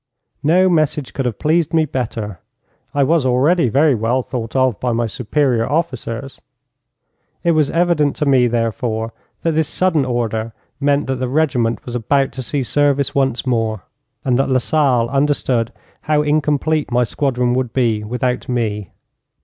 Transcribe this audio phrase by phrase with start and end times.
[0.41, 2.39] No message could have pleased me better.
[2.91, 6.41] I was already very well thought of by my superior officers.
[7.43, 11.93] It was evident to me, therefore, that this sudden order meant that the regiment was
[11.93, 13.83] about to see service once more,
[14.25, 15.71] and that Lasalle understood
[16.01, 18.89] how incomplete my squadron would be without me.